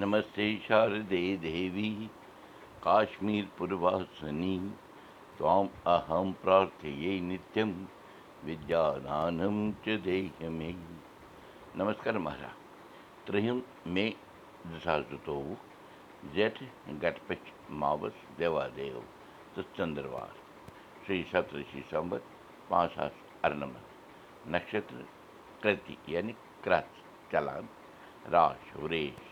[0.00, 1.10] نمس دیٖشمیٖسنیہ
[7.28, 7.64] نتہِ
[10.58, 10.72] مے
[11.76, 13.58] نمس مہراج ترٛیٚیِم
[13.94, 14.12] مےٚ
[14.70, 15.36] دٕ ساس دتو
[19.76, 20.32] चंद्रवार
[21.06, 22.18] श्री پیوان دو
[22.68, 23.12] पाँच सात
[23.44, 23.66] شی
[24.52, 25.04] नक्षत्र
[25.62, 26.32] कृति यानी
[26.64, 27.00] اَرنِ
[27.32, 27.68] चलान
[28.32, 29.31] राश वृष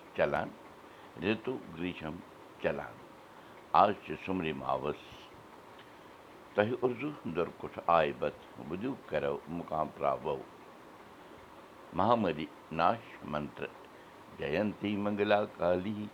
[14.39, 16.07] جینتی منگلا کالی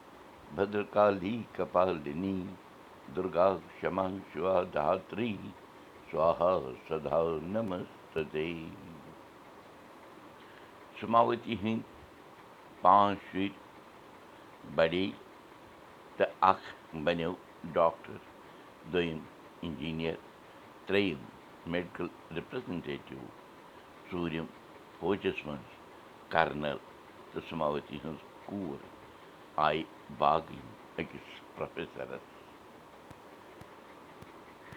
[11.62, 11.82] ہٕنٛدۍ
[12.82, 13.48] پانٛژھ شُرۍ
[16.50, 17.32] اکھ بنیو
[17.72, 18.16] ڈاکٹر
[18.92, 19.18] دوٚیِم
[19.62, 20.14] اِنجیٖنیر
[20.86, 23.18] ترٛیٚیِم میڈِکل رِپرٛزنٹیٹِو
[24.10, 24.46] ژوٗرِم
[24.98, 26.76] فوجس منٛز کرنل
[27.32, 28.84] تہٕ سُماؤتی ہٕنٛز کوٗر
[29.66, 29.82] آیہِ
[30.18, 30.60] باغٕنۍ
[30.98, 31.26] أکِس
[31.56, 32.26] پروفیسرس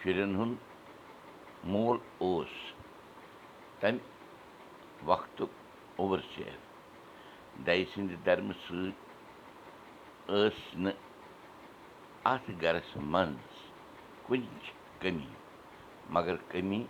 [0.02, 2.52] شُرٮ۪ن ہُنٛد مول اوس
[3.80, 3.98] تمہِ
[5.06, 5.50] وقتُک
[5.96, 6.56] اوٚور سیر
[7.66, 9.09] دَہہِ سٕنٛدِ دَرمہٕ سۭتۍ
[10.30, 10.98] ٲس نہٕ
[12.32, 13.54] اَتھ گرس منٛز
[14.26, 14.64] کُنِچ
[15.00, 15.30] کٔمی
[16.14, 16.82] مگر کٔمی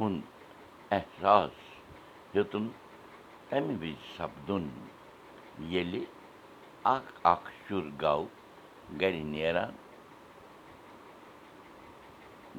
[0.00, 1.54] ہُنٛد احساس
[2.34, 2.68] ہیوٚتُن
[3.48, 4.68] تَمہِ وِزِ سپدُن
[5.70, 6.04] ییٚلہِ
[6.94, 8.26] اکھ اکھ شُر گوٚو
[9.00, 9.74] گرِ نیران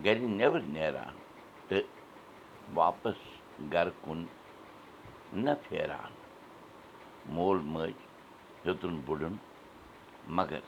[0.06, 1.16] گرِ نٮ۪بر نیران
[1.68, 1.88] تہٕ
[2.74, 3.20] واپس
[3.74, 4.26] گرٕ کُن
[5.44, 6.12] نہ پھیران
[7.36, 8.09] مول موج
[8.66, 9.36] ہیوٚتُن بُڑُن
[10.38, 10.64] مگر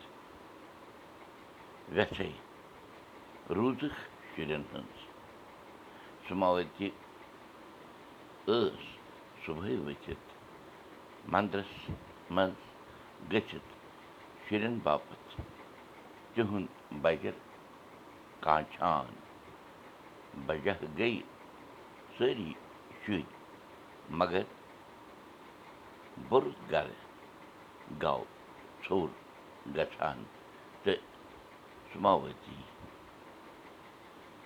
[1.96, 2.30] ویٚژھے
[3.56, 4.00] روٗزٕکھ
[4.32, 5.00] شُرٮ۪ن ہٕنٛز
[6.28, 6.90] سُماؤتی
[8.48, 8.84] ٲس
[9.46, 10.28] صُبحٲے ؤتھِتھ
[11.32, 11.74] منٛدرس
[12.36, 12.60] منٛز
[13.32, 13.72] گٔژھِتھ
[14.46, 15.30] شُرٮ۪ن باپتھ
[16.34, 16.70] تِہُنٛد
[17.04, 17.36] بجر
[18.46, 19.14] کانچھان
[20.48, 21.12] بجہ گٔے
[22.18, 22.52] سٲری
[23.04, 23.24] شُرۍ
[24.20, 24.44] مگر
[26.30, 27.11] بوٚرُت گرٕ
[28.02, 28.24] گوٚو
[28.84, 29.10] ژھوٚر
[29.76, 30.24] گژھان
[30.84, 31.04] تہٕ
[31.92, 32.60] سُماؤتی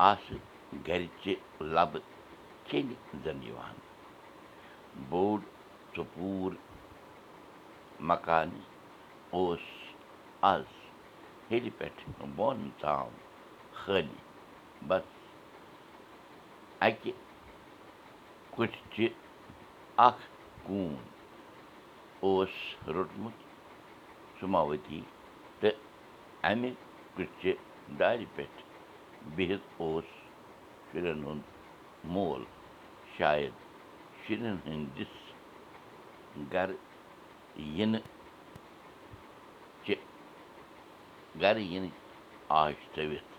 [0.09, 0.43] آسہٕ
[0.87, 1.35] گرِچہِ
[1.75, 2.05] لبہٕ
[2.67, 3.75] کھیٚنہِ زن یِوان
[5.09, 5.39] بوٚڑ
[5.95, 6.51] ژۄپوٗر
[8.09, 8.67] مکانہٕ
[9.35, 9.65] اوس
[10.51, 10.65] آز
[11.51, 12.01] ہیٚرِ پٮ۪ٹھ
[12.35, 13.11] بۄن تام
[13.79, 14.19] خٲلی
[14.87, 15.07] بس
[16.87, 17.11] اَکہِ
[18.53, 19.07] کُٹھچہِ
[20.07, 20.23] اکھ
[20.65, 20.95] کوٗن
[22.23, 22.49] اوس
[22.87, 23.37] روٚٹمُت
[24.39, 25.01] سُماؤتی
[25.59, 25.77] تہٕ
[26.49, 26.71] اَمہِ
[27.15, 27.53] کُٹھچہِ
[27.99, 28.61] دارِ پٮ۪ٹھ
[29.35, 30.05] بِہِتھ اوس
[30.91, 31.43] شُرٮ۪ن ہُنٛد
[32.13, 32.43] مول
[33.17, 33.53] شاید
[34.21, 35.13] شُرٮ۪ن ہٕنٛدِس
[36.53, 36.75] گرٕ
[37.77, 38.01] یِنہٕ
[39.83, 39.95] چہِ
[41.41, 41.95] گرٕ یِنٕچ
[42.61, 43.31] آش تھٲوِتھ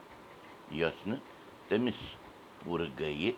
[0.79, 1.23] یۄس نہٕ
[1.69, 2.01] تٔمِس
[2.65, 3.33] پوٗرٕ گٔیہِ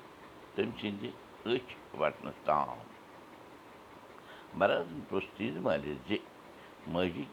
[0.54, 1.10] تٔمۍ سٕنٛدِ
[1.52, 2.97] أچھ وٹنس تام
[4.58, 6.16] برادن پرٛژھ تیٖژ مالہِ زِ
[6.92, 7.24] ماجی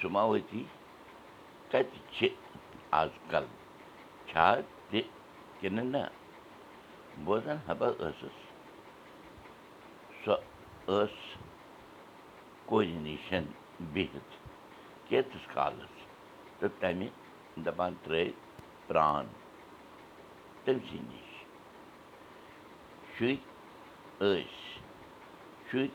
[0.00, 0.62] سُماؤتی
[1.70, 2.28] کتہِ چھِ
[3.00, 3.46] آز کل
[4.28, 4.46] چھا
[4.90, 5.00] تہِ
[5.60, 6.04] کِنہٕ نہ
[7.24, 8.36] بوزان حبا ٲسٕس
[10.24, 10.34] سۄ
[10.86, 11.14] ٲس
[12.68, 13.32] کورِ نِش
[13.92, 14.32] بِہِتھ
[15.08, 15.92] کینٛژس کالس
[16.58, 17.08] تہٕ تمہِ
[17.64, 18.30] دپان ترٛٲے
[18.86, 19.26] پرٛان
[20.64, 20.86] تٔمۍ
[25.72, 25.88] شُرۍ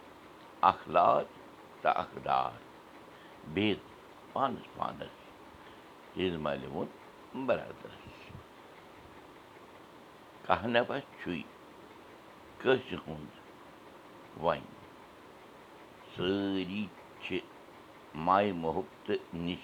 [0.69, 1.25] اکھ لاد
[1.81, 2.17] تہٕ اکھ
[3.53, 3.83] بِہِتھ
[4.33, 5.15] پانس پانس
[6.45, 8.05] مالہِ ووٚن برادرس
[10.45, 11.41] کانٛہہ نفر چھُے
[12.59, 13.33] کٲنٛسہِ ہُنٛد
[14.43, 14.73] وۄنۍ
[16.13, 16.83] سٲری
[17.23, 17.39] چھِ
[18.25, 19.63] مایہِ محبتہٕ نِش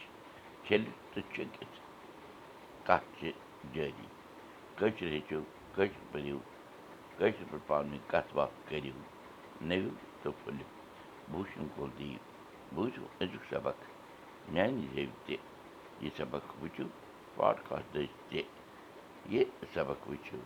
[0.66, 1.80] چھٔلِتھ تہٕ چھُکِتھ
[2.88, 3.32] کتھ چھِ
[3.74, 4.08] جٲری
[4.78, 5.42] کٲشِر ہیٚچھِو
[5.76, 6.38] کٲشِر پٔرِو
[7.18, 8.98] کٲشِر پٲٹھۍ پانہٕ ؤنۍ کتھ باتھ کٔرِو
[13.22, 13.78] أزیُک سبق
[14.54, 14.86] میانہِ
[15.26, 15.36] تہِ
[16.02, 16.88] یہِ سبق وٕچھِو
[17.36, 18.42] پاڈکاسٹ دٔسۍ تہِ
[19.34, 20.40] یہِ سبق وٕچھِو